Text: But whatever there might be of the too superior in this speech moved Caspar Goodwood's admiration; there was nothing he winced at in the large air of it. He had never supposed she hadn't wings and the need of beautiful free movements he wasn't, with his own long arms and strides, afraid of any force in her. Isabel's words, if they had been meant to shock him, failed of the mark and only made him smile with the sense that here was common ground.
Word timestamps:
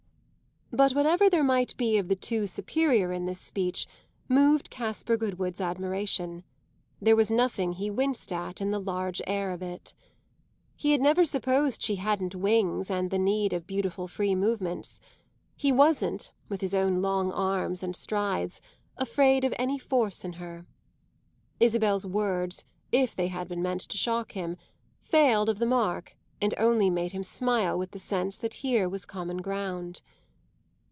But 0.73 0.93
whatever 0.95 1.29
there 1.29 1.43
might 1.43 1.75
be 1.75 1.97
of 1.97 2.07
the 2.07 2.15
too 2.15 2.47
superior 2.47 3.11
in 3.11 3.25
this 3.25 3.41
speech 3.41 3.87
moved 4.29 4.69
Caspar 4.69 5.17
Goodwood's 5.17 5.59
admiration; 5.59 6.45
there 7.01 7.17
was 7.17 7.29
nothing 7.29 7.73
he 7.73 7.89
winced 7.89 8.31
at 8.31 8.61
in 8.61 8.71
the 8.71 8.79
large 8.79 9.21
air 9.27 9.51
of 9.51 9.61
it. 9.61 9.93
He 10.77 10.93
had 10.93 11.01
never 11.01 11.25
supposed 11.25 11.81
she 11.83 11.97
hadn't 11.97 12.35
wings 12.35 12.89
and 12.89 13.11
the 13.11 13.19
need 13.19 13.51
of 13.51 13.67
beautiful 13.67 14.07
free 14.07 14.33
movements 14.33 15.01
he 15.57 15.73
wasn't, 15.73 16.31
with 16.47 16.61
his 16.61 16.73
own 16.73 17.01
long 17.01 17.33
arms 17.33 17.83
and 17.83 17.93
strides, 17.93 18.61
afraid 18.95 19.43
of 19.43 19.53
any 19.59 19.77
force 19.77 20.23
in 20.23 20.33
her. 20.39 20.65
Isabel's 21.59 22.05
words, 22.05 22.63
if 22.93 23.13
they 23.13 23.27
had 23.27 23.49
been 23.49 23.61
meant 23.61 23.81
to 23.89 23.97
shock 23.97 24.31
him, 24.31 24.55
failed 25.01 25.49
of 25.49 25.59
the 25.59 25.65
mark 25.65 26.15
and 26.41 26.53
only 26.57 26.89
made 26.89 27.11
him 27.11 27.25
smile 27.25 27.77
with 27.77 27.91
the 27.91 27.99
sense 27.99 28.37
that 28.37 28.53
here 28.63 28.87
was 28.87 29.05
common 29.05 29.41
ground. 29.41 30.01